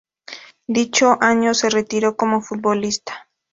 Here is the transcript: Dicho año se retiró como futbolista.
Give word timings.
Dicho 0.65 1.15
año 1.23 1.53
se 1.53 1.69
retiró 1.69 2.17
como 2.17 2.41
futbolista. 2.41 3.29